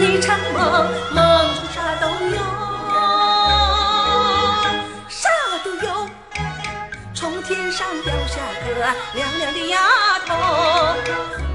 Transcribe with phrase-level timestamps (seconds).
[0.00, 0.62] 一场梦，
[1.12, 2.38] 梦中啥都有，
[5.08, 5.28] 啥
[5.64, 6.08] 都有。
[7.12, 8.68] 从天上掉下个
[9.14, 9.80] 亮亮的丫
[10.24, 10.34] 头，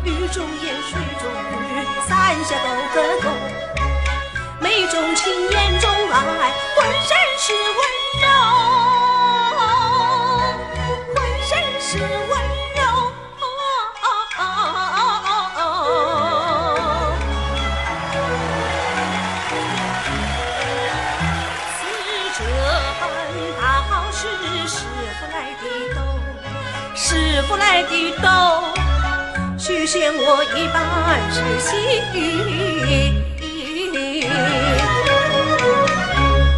[0.03, 1.23] 雨中烟，水中
[1.69, 3.25] 鱼，伞下都个勾。
[4.59, 7.79] 眉中情，眼中爱，浑身是温
[27.13, 28.27] 师傅来的都，
[29.59, 30.83] 许仙我一半
[31.31, 31.69] 是喜。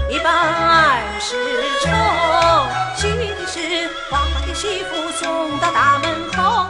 [0.09, 1.35] 一半是
[1.81, 1.85] 愁，
[2.95, 6.65] 喜的是花花的媳妇送到大门口。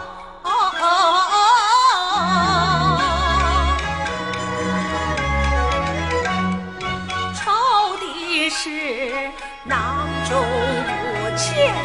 [7.36, 7.44] 愁
[7.97, 9.30] 的是
[9.64, 11.75] 囊中无钱，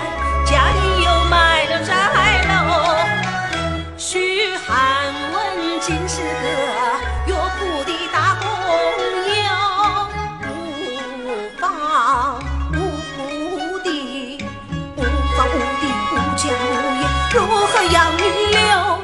[17.72, 18.98] 何养女留？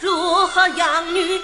[0.00, 1.40] 如何养女留？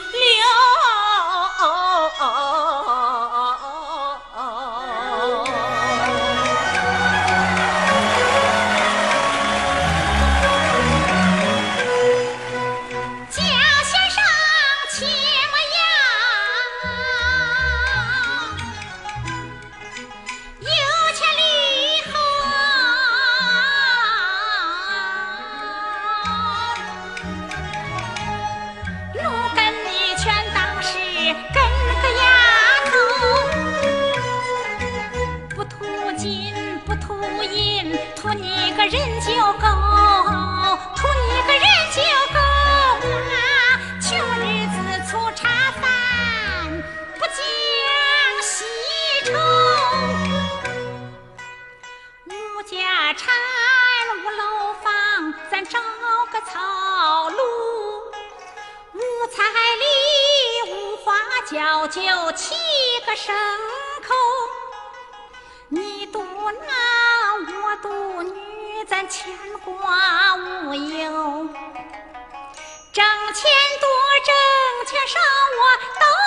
[53.16, 55.80] 拆了楼房咱找
[56.30, 57.40] 个草庐
[58.92, 59.42] 五彩
[59.76, 61.14] 礼五花
[61.46, 62.54] 轿就七
[63.06, 63.32] 个牲
[64.02, 64.14] 口
[65.68, 66.68] 你赌男
[67.62, 69.34] 我赌女咱牵
[69.64, 71.48] 挂无忧
[72.92, 73.50] 挣钱
[73.80, 73.88] 多
[74.24, 74.34] 挣
[74.86, 75.18] 钱少
[75.58, 75.62] 我
[76.00, 76.25] 都